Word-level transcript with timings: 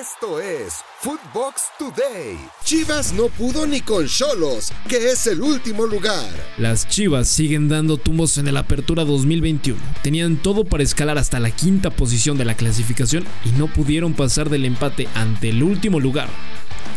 Esto 0.00 0.40
es 0.40 0.74
Footbox 1.02 1.62
Today. 1.78 2.36
Chivas 2.64 3.12
no 3.12 3.28
pudo 3.28 3.64
ni 3.64 3.80
con 3.80 4.08
Cholos, 4.08 4.72
que 4.88 4.96
es 4.96 5.28
el 5.28 5.40
último 5.40 5.86
lugar. 5.86 6.28
Las 6.58 6.88
Chivas 6.88 7.28
siguen 7.28 7.68
dando 7.68 7.96
tumbos 7.96 8.36
en 8.38 8.48
el 8.48 8.56
Apertura 8.56 9.04
2021. 9.04 9.78
Tenían 10.02 10.36
todo 10.38 10.64
para 10.64 10.82
escalar 10.82 11.16
hasta 11.16 11.38
la 11.38 11.52
quinta 11.52 11.90
posición 11.90 12.36
de 12.36 12.44
la 12.44 12.56
clasificación 12.56 13.24
y 13.44 13.50
no 13.50 13.68
pudieron 13.72 14.14
pasar 14.14 14.50
del 14.50 14.64
empate 14.64 15.06
ante 15.14 15.50
el 15.50 15.62
último 15.62 16.00
lugar, 16.00 16.28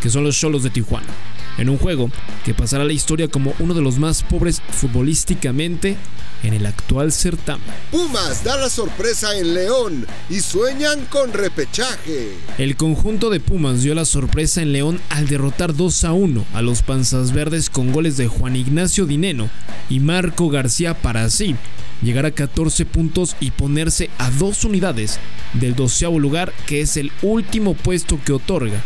que 0.01 0.09
son 0.09 0.23
los 0.23 0.35
Cholos 0.35 0.63
de 0.63 0.71
Tijuana 0.71 1.36
en 1.57 1.69
un 1.69 1.77
juego 1.77 2.09
que 2.45 2.53
pasará 2.53 2.83
a 2.83 2.87
la 2.87 2.93
historia 2.93 3.27
como 3.27 3.53
uno 3.59 3.73
de 3.73 3.81
los 3.81 3.97
más 3.97 4.23
pobres 4.23 4.61
futbolísticamente 4.71 5.97
en 6.43 6.53
el 6.53 6.65
actual 6.65 7.11
certamen. 7.11 7.67
Pumas 7.91 8.43
da 8.43 8.57
la 8.57 8.69
sorpresa 8.69 9.37
en 9.37 9.53
León 9.53 10.05
y 10.29 10.39
sueñan 10.39 11.05
con 11.05 11.33
repechaje. 11.33 12.35
El 12.57 12.75
conjunto 12.75 13.29
de 13.29 13.39
Pumas 13.39 13.81
dio 13.81 13.95
la 13.95 14.05
sorpresa 14.05 14.61
en 14.61 14.71
León 14.71 14.99
al 15.09 15.27
derrotar 15.27 15.75
2 15.75 16.03
a 16.03 16.13
1 16.13 16.45
a 16.53 16.61
los 16.61 16.81
Panzas 16.83 17.33
Verdes 17.33 17.69
con 17.69 17.91
goles 17.91 18.17
de 18.17 18.27
Juan 18.27 18.55
Ignacio 18.55 19.05
Dineno 19.05 19.49
y 19.89 19.99
Marco 19.99 20.49
García 20.49 20.93
para 20.93 21.23
así 21.23 21.55
llegar 22.01 22.25
a 22.27 22.31
14 22.31 22.85
puntos 22.85 23.35
y 23.39 23.51
ponerse 23.51 24.09
a 24.19 24.29
dos 24.29 24.63
unidades 24.63 25.19
del 25.53 25.75
doceavo 25.75 26.19
lugar 26.19 26.53
que 26.67 26.81
es 26.81 26.95
el 26.97 27.11
último 27.23 27.73
puesto 27.73 28.19
que 28.23 28.33
otorga 28.33 28.83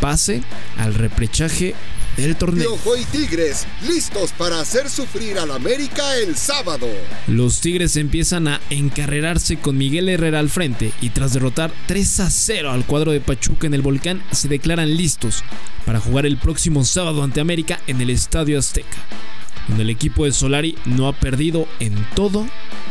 pase 0.00 0.42
al 0.76 0.94
repechaje 0.94 1.74
del 2.16 2.36
torneo. 2.36 2.74
Piojo 2.74 2.96
y 2.96 3.04
Tigres 3.04 3.66
listos 3.86 4.32
para 4.32 4.60
hacer 4.60 4.88
sufrir 4.88 5.38
al 5.38 5.50
América 5.50 6.16
el 6.16 6.36
sábado. 6.36 6.88
Los 7.26 7.60
Tigres 7.60 7.96
empiezan 7.96 8.48
a 8.48 8.60
encarrerarse 8.70 9.58
con 9.58 9.78
Miguel 9.78 10.08
Herrera 10.08 10.38
al 10.38 10.50
frente 10.50 10.92
y 11.00 11.10
tras 11.10 11.32
derrotar 11.32 11.72
3 11.86 12.20
a 12.20 12.30
0 12.30 12.70
al 12.70 12.84
cuadro 12.86 13.12
de 13.12 13.20
Pachuca 13.20 13.66
en 13.66 13.74
el 13.74 13.82
Volcán 13.82 14.22
se 14.32 14.48
declaran 14.48 14.96
listos 14.96 15.42
para 15.86 16.00
jugar 16.00 16.26
el 16.26 16.36
próximo 16.36 16.84
sábado 16.84 17.22
ante 17.22 17.40
América 17.40 17.80
en 17.86 18.00
el 18.00 18.10
Estadio 18.10 18.58
Azteca 18.58 18.98
donde 19.68 19.84
el 19.84 19.90
equipo 19.90 20.24
de 20.24 20.32
Solari 20.32 20.76
no 20.84 21.08
ha 21.08 21.12
perdido 21.12 21.66
en 21.78 21.94
todo 22.14 22.46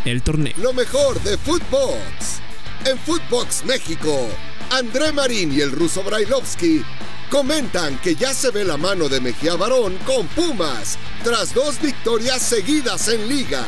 el 0.05 0.21
torneo. 0.21 0.53
Lo 0.57 0.73
mejor 0.73 1.21
de 1.23 1.37
Footbox. 1.37 2.41
En 2.85 2.97
Footbox 2.97 3.65
México, 3.65 4.29
André 4.71 5.11
Marín 5.11 5.51
y 5.53 5.59
el 5.59 5.71
ruso 5.71 6.01
Brailovsky 6.03 6.81
comentan 7.29 7.97
que 7.99 8.15
ya 8.15 8.33
se 8.33 8.51
ve 8.51 8.65
la 8.65 8.77
mano 8.77 9.07
de 9.07 9.21
Mejía 9.21 9.55
Barón 9.55 9.95
con 10.05 10.27
Pumas 10.27 10.97
tras 11.23 11.53
dos 11.53 11.79
victorias 11.81 12.41
seguidas 12.41 13.07
en 13.07 13.29
liga. 13.29 13.63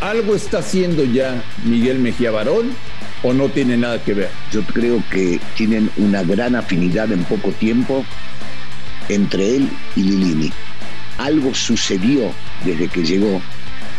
¿Algo 0.00 0.34
está 0.34 0.58
haciendo 0.58 1.04
ya 1.04 1.42
Miguel 1.64 1.98
Mejía 1.98 2.30
Barón 2.30 2.70
o 3.22 3.32
no 3.32 3.48
tiene 3.48 3.76
nada 3.76 4.02
que 4.02 4.14
ver? 4.14 4.30
Yo 4.52 4.62
creo 4.62 5.02
que 5.10 5.40
tienen 5.56 5.90
una 5.96 6.22
gran 6.22 6.54
afinidad 6.54 7.10
en 7.12 7.24
poco 7.24 7.50
tiempo 7.50 8.04
entre 9.08 9.56
él 9.56 9.68
y 9.96 10.02
Lilini. 10.02 10.52
Algo 11.18 11.52
sucedió 11.54 12.32
desde 12.64 12.88
que 12.88 13.02
llegó 13.02 13.42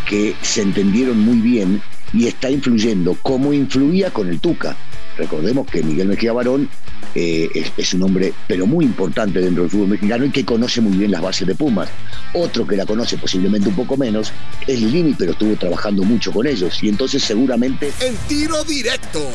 que 0.08 0.36
se 0.42 0.62
entendieron 0.62 1.20
muy 1.20 1.38
bien 1.38 1.82
y 2.14 2.28
está 2.28 2.50
influyendo 2.50 3.16
como 3.22 3.54
influía 3.54 4.12
con 4.12 4.30
el 4.30 4.40
Tuca. 4.40 4.76
Recordemos 5.18 5.68
que 5.68 5.84
Miguel 5.84 6.08
Mejía 6.08 6.34
Barón 6.34 6.70
eh, 7.16 7.72
es, 7.78 7.94
un 7.94 8.04
hombre, 8.04 8.34
pero 8.48 8.66
muy 8.66 8.86
importante 8.86 9.40
dentro 9.40 9.64
del 9.64 9.72
fútbol 9.72 9.90
mexicano 9.90 10.26
y 10.26 10.32
que 10.32 10.46
conoce 10.46 10.82
muy 10.82 10.98
bien 10.98 11.12
las 11.12 11.22
bases 11.22 11.48
de 11.48 11.56
Pumas. 11.56 11.90
Otro 12.34 12.66
que 12.66 12.78
la 12.78 12.86
conoce 12.86 13.18
posiblemente 13.18 13.70
un 13.70 13.76
poco 13.76 13.98
menos 13.98 14.32
es 14.68 14.82
Lini, 14.82 15.14
pero 15.18 15.32
estuvo 15.32 15.56
trabajando 15.56 16.04
mucho 16.04 16.32
con 16.32 16.48
ellos 16.48 16.82
y 16.82 16.90
entonces 16.90 17.24
seguramente... 17.24 17.92
En 18.02 18.16
tiro 18.28 18.64
directo. 18.64 19.30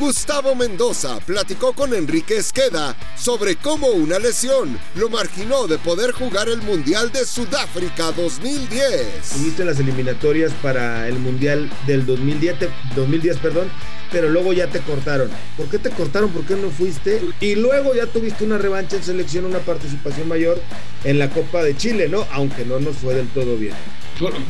Gustavo 0.00 0.56
Mendoza 0.56 1.20
platicó 1.20 1.74
con 1.74 1.94
Enrique 1.94 2.36
Esqueda 2.38 2.96
sobre 3.16 3.54
cómo 3.54 3.88
una 3.88 4.18
lesión 4.18 4.76
lo 4.96 5.08
marginó 5.08 5.68
de 5.68 5.78
poder 5.78 6.10
jugar 6.10 6.48
el 6.48 6.60
Mundial 6.62 7.12
de 7.12 7.24
Sudáfrica 7.24 8.10
2010. 8.10 9.30
Tuviste 9.36 9.64
las 9.64 9.78
eliminatorias 9.78 10.50
para 10.60 11.06
el 11.06 11.20
Mundial 11.20 11.70
del 11.86 12.04
2010, 12.04 12.56
2010 12.96 13.36
perdón, 13.38 13.68
pero 14.10 14.28
luego 14.28 14.52
ya 14.52 14.66
te 14.66 14.80
cortaron. 14.80 15.11
¿Por 15.56 15.68
qué 15.68 15.78
te 15.78 15.90
cortaron? 15.90 16.30
¿Por 16.30 16.44
qué 16.44 16.54
no 16.54 16.70
fuiste? 16.70 17.20
Y 17.40 17.54
luego 17.54 17.94
ya 17.94 18.06
tuviste 18.06 18.44
una 18.44 18.58
revancha 18.58 18.96
en 18.96 19.02
selección, 19.02 19.44
una 19.44 19.58
participación 19.58 20.28
mayor 20.28 20.60
en 21.04 21.18
la 21.18 21.28
Copa 21.30 21.62
de 21.62 21.76
Chile, 21.76 22.08
¿no? 22.08 22.26
Aunque 22.32 22.64
no 22.64 22.80
nos 22.80 22.96
fue 22.96 23.14
del 23.14 23.28
todo 23.28 23.56
bien. 23.56 23.74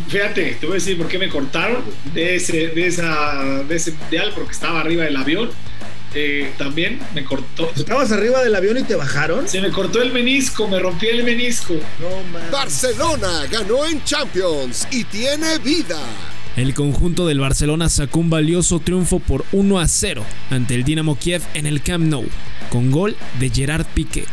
Fíjate, 0.08 0.56
te 0.60 0.66
voy 0.66 0.74
a 0.74 0.78
decir 0.78 0.98
por 0.98 1.08
qué 1.08 1.18
me 1.18 1.28
cortaron 1.28 1.82
de 2.12 2.36
ese, 2.36 2.68
de 2.68 2.86
esa, 2.86 3.62
de 3.66 3.74
ese 3.74 3.92
mundial, 3.92 4.32
porque 4.34 4.52
estaba 4.52 4.80
arriba 4.80 5.04
del 5.04 5.16
avión. 5.16 5.50
Eh, 6.14 6.52
también 6.58 7.00
me 7.14 7.24
cortó. 7.24 7.70
¿Estabas 7.74 8.12
arriba 8.12 8.42
del 8.42 8.54
avión 8.54 8.76
y 8.76 8.82
te 8.82 8.94
bajaron? 8.94 9.48
Se 9.48 9.62
me 9.62 9.70
cortó 9.70 10.02
el 10.02 10.12
menisco, 10.12 10.68
me 10.68 10.78
rompí 10.78 11.06
el 11.06 11.24
menisco. 11.24 11.74
No, 11.98 12.50
Barcelona 12.50 13.46
ganó 13.50 13.86
en 13.86 14.04
Champions 14.04 14.86
y 14.90 15.04
tiene 15.04 15.56
vida. 15.58 15.98
El 16.54 16.74
conjunto 16.74 17.26
del 17.26 17.40
Barcelona 17.40 17.88
sacó 17.88 18.20
un 18.20 18.28
valioso 18.28 18.78
triunfo 18.78 19.20
por 19.20 19.46
1 19.52 19.80
a 19.80 19.88
0 19.88 20.22
ante 20.50 20.74
el 20.74 20.84
Dinamo 20.84 21.16
Kiev 21.16 21.40
en 21.54 21.64
el 21.64 21.80
Camp 21.80 22.04
Nou, 22.04 22.26
con 22.68 22.90
gol 22.90 23.16
de 23.40 23.48
Gerard 23.48 23.86
Piqué. 23.94 24.24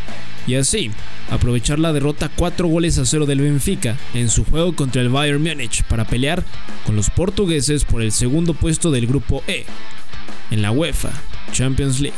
Y 0.45 0.55
así, 0.55 0.91
aprovechar 1.31 1.79
la 1.79 1.93
derrota 1.93 2.29
4 2.35 2.67
goles 2.67 2.97
a 2.97 3.05
0 3.05 3.25
del 3.25 3.39
Benfica 3.39 3.95
en 4.13 4.27
su 4.27 4.43
juego 4.43 4.75
contra 4.75 5.01
el 5.01 5.07
Bayern 5.07 5.41
Múnich 5.41 5.83
para 5.85 6.03
pelear 6.03 6.43
con 6.85 6.97
los 6.97 7.09
portugueses 7.09 7.85
por 7.85 8.01
el 8.01 8.11
segundo 8.11 8.53
puesto 8.53 8.91
del 8.91 9.07
grupo 9.07 9.41
E 9.47 9.65
en 10.51 10.61
la 10.61 10.71
UEFA 10.71 11.11
Champions 11.53 12.01
League. 12.01 12.17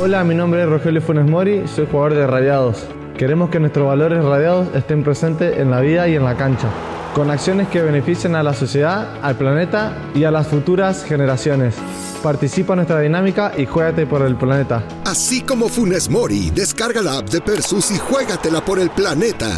Hola, 0.00 0.24
mi 0.24 0.34
nombre 0.34 0.62
es 0.62 0.68
Rogelio 0.68 1.02
Funes 1.02 1.28
Mori, 1.28 1.62
soy 1.74 1.86
jugador 1.90 2.14
de 2.14 2.26
Radiados. 2.26 2.86
Queremos 3.18 3.50
que 3.50 3.60
nuestros 3.60 3.86
valores 3.86 4.24
radiados 4.24 4.74
estén 4.74 5.02
presentes 5.02 5.58
en 5.58 5.70
la 5.70 5.80
vida 5.80 6.08
y 6.08 6.14
en 6.14 6.24
la 6.24 6.36
cancha 6.36 6.70
con 7.16 7.30
acciones 7.30 7.68
que 7.68 7.80
beneficien 7.80 8.36
a 8.36 8.42
la 8.42 8.52
sociedad, 8.52 9.08
al 9.22 9.36
planeta 9.36 9.96
y 10.14 10.24
a 10.24 10.30
las 10.30 10.48
futuras 10.48 11.02
generaciones. 11.02 11.74
Participa 12.22 12.74
en 12.74 12.76
nuestra 12.76 13.00
dinámica 13.00 13.52
y 13.56 13.64
juégate 13.64 14.04
por 14.04 14.20
el 14.20 14.36
planeta. 14.36 14.82
Así 15.06 15.40
como 15.40 15.68
Funes 15.68 16.10
Mori, 16.10 16.50
descarga 16.50 17.00
la 17.00 17.16
app 17.16 17.30
de 17.30 17.40
Persus 17.40 17.90
y 17.90 17.96
juégatela 17.96 18.62
por 18.62 18.78
el 18.78 18.90
planeta. 18.90 19.48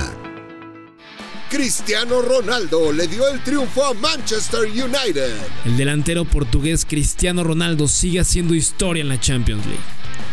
Cristiano 1.50 2.20
Ronaldo 2.20 2.92
le 2.92 3.06
dio 3.06 3.26
el 3.26 3.41
triunfo 3.42 3.82
a 3.82 3.94
Manchester 3.94 4.64
United. 4.64 5.34
El 5.64 5.78
delantero 5.78 6.26
portugués 6.26 6.84
Cristiano 6.86 7.42
Ronaldo 7.42 7.88
sigue 7.88 8.20
haciendo 8.20 8.54
historia 8.54 9.00
en 9.00 9.09
la 9.09 9.19
Champions 9.19 9.64
League. 9.64 9.81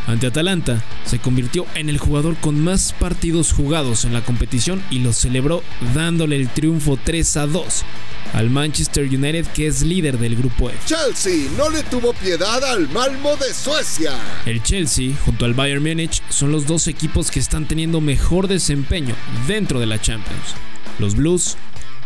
Ante 0.07 0.27
Atalanta, 0.27 0.83
se 1.05 1.19
convirtió 1.19 1.65
en 1.73 1.87
el 1.87 1.99
jugador 1.99 2.35
con 2.35 2.61
más 2.61 2.93
partidos 2.99 3.53
jugados 3.53 4.03
en 4.03 4.13
la 4.13 4.25
competición 4.25 4.83
y 4.91 4.99
lo 4.99 5.13
celebró 5.13 5.63
dándole 5.93 6.35
el 6.35 6.49
triunfo 6.49 6.99
3 7.01 7.37
a 7.37 7.47
2 7.47 7.85
al 8.33 8.49
Manchester 8.49 9.05
United 9.05 9.45
que 9.47 9.67
es 9.67 9.81
líder 9.81 10.17
del 10.17 10.35
grupo 10.35 10.69
F. 10.69 10.77
Chelsea 10.85 11.49
no 11.57 11.69
le 11.69 11.83
tuvo 11.83 12.13
piedad 12.13 12.63
al 12.63 12.89
Malmo 12.89 13.35
de 13.37 13.53
Suecia. 13.53 14.13
El 14.45 14.61
Chelsea 14.63 15.13
junto 15.25 15.45
al 15.45 15.53
Bayern 15.53 15.83
Múnich 15.83 16.21
son 16.29 16.51
los 16.51 16.65
dos 16.65 16.87
equipos 16.87 17.31
que 17.31 17.39
están 17.39 17.67
teniendo 17.67 18.01
mejor 18.01 18.47
desempeño 18.47 19.15
dentro 19.47 19.79
de 19.79 19.85
la 19.85 20.01
Champions. 20.01 20.55
Los 20.99 21.15
Blues 21.15 21.57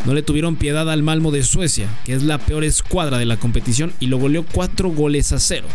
no 0.05 0.13
le 0.13 0.21
tuvieron 0.21 0.55
piedad 0.55 0.89
al 0.89 1.03
Malmo 1.03 1.31
de 1.31 1.43
Suecia, 1.43 1.89
que 2.05 2.13
es 2.13 2.23
la 2.23 2.37
peor 2.37 2.63
escuadra 2.63 3.17
de 3.17 3.25
la 3.25 3.37
competición 3.37 3.93
y 3.99 4.07
lo 4.07 4.17
goleó 4.17 4.45
4 4.45 4.89
goles 4.89 5.31
a 5.31 5.39
0 5.39 5.67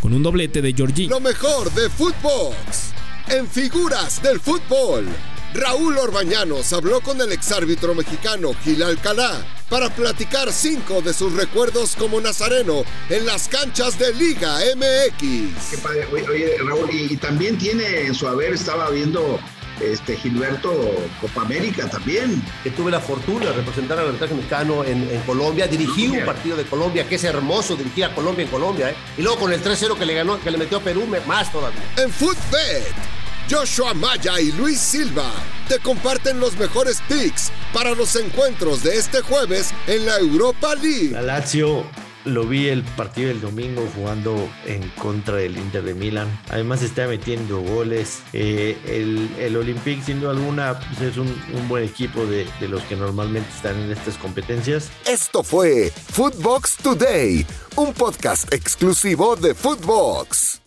con 0.00 0.12
un 0.12 0.22
doblete 0.22 0.62
de 0.62 0.72
Georgie. 0.72 1.08
Lo 1.08 1.20
mejor 1.20 1.72
de 1.72 1.88
Footbox. 1.90 2.92
En 3.28 3.48
figuras 3.48 4.22
del 4.22 4.38
fútbol. 4.38 5.06
Raúl 5.52 5.98
Orbañanos 5.98 6.72
habló 6.72 7.00
con 7.00 7.20
el 7.20 7.32
exárbitro 7.32 7.94
mexicano 7.94 8.52
Gil 8.62 8.82
Alcalá 8.82 9.44
para 9.68 9.90
platicar 9.90 10.52
cinco 10.52 11.02
de 11.02 11.12
sus 11.12 11.32
recuerdos 11.32 11.96
como 11.96 12.20
nazareno 12.20 12.84
en 13.08 13.26
las 13.26 13.48
canchas 13.48 13.98
de 13.98 14.14
Liga 14.14 14.58
MX. 14.76 15.70
Qué 15.70 15.78
padre. 15.82 16.06
Oye, 16.12 16.56
Raúl, 16.64 16.88
y, 16.92 17.16
también 17.16 17.58
tiene 17.58 18.06
en 18.06 18.14
su 18.14 18.28
haber, 18.28 18.52
estaba 18.52 18.90
viendo 18.90 19.40
este 19.80 20.16
Gilberto 20.16 20.72
Copa 21.20 21.42
América 21.42 21.88
también. 21.88 22.42
Que 22.62 22.70
tuve 22.70 22.90
la 22.90 23.00
fortuna 23.00 23.46
de 23.46 23.52
representar 23.52 23.98
al 23.98 24.06
arbitraje 24.06 24.34
mexicano 24.34 24.84
en, 24.84 25.06
Colombia, 25.26 25.66
dirigí 25.66 26.08
un 26.08 26.24
partido 26.24 26.56
de 26.56 26.64
Colombia, 26.64 27.08
que 27.08 27.16
es 27.16 27.24
hermoso 27.24 27.76
dirigir 27.76 28.04
a 28.04 28.14
Colombia 28.14 28.44
en 28.44 28.50
Colombia, 28.50 28.90
¿eh? 28.90 28.96
y 29.18 29.22
luego 29.22 29.40
con 29.40 29.52
el 29.52 29.62
3-0 29.62 29.98
que 29.98 30.06
le 30.06 30.14
ganó, 30.14 30.40
que 30.40 30.50
le 30.50 30.58
metió 30.58 30.78
a 30.78 30.80
Perú, 30.80 31.06
más 31.26 31.50
todavía. 31.50 31.80
En 31.96 32.10
Footbet, 32.10 32.94
Joshua 33.48 33.94
Maya 33.94 34.40
y 34.40 34.50
Luis 34.52 34.80
Silva 34.80 35.30
te 35.68 35.78
comparten 35.78 36.40
los 36.40 36.56
mejores 36.58 37.00
picks 37.08 37.52
para 37.72 37.94
los 37.94 38.16
encuentros 38.16 38.82
de 38.82 38.96
este 38.96 39.20
jueves 39.20 39.72
en 39.86 40.04
la 40.04 40.18
Europa 40.18 40.74
League. 40.74 41.10
La 41.12 41.22
Lazio 41.22 41.84
lo 42.24 42.44
vi 42.44 42.66
el 42.68 42.82
partido 42.82 43.28
del 43.28 43.40
domingo 43.40 43.88
jugando 43.94 44.48
en 44.64 44.88
contra 44.98 45.36
del 45.36 45.56
Inter 45.56 45.84
de 45.84 45.94
Milán. 45.94 46.28
Además 46.50 46.82
está 46.82 47.06
metiendo 47.06 47.60
goles. 47.60 48.18
Eh, 48.32 48.76
el, 48.84 49.30
el 49.38 49.56
Olympique, 49.56 50.02
sin 50.02 50.20
duda 50.20 50.32
alguna, 50.32 50.80
pues, 50.80 51.12
es 51.12 51.16
un, 51.16 51.28
un 51.54 51.68
buen 51.68 51.84
equipo 51.84 52.26
de, 52.26 52.48
de, 52.58 52.68
los 52.68 52.82
que 52.82 52.96
normalmente 52.96 53.48
están 53.54 53.78
en 53.80 53.92
estas 53.92 54.16
competencias. 54.16 54.90
Esto 55.06 55.44
fue 55.44 55.92
Footbox 56.12 56.78
Today, 56.78 57.46
un 57.76 57.94
podcast 57.94 58.52
exclusivo 58.52 59.36
de 59.36 59.54
Footbox. 59.54 60.65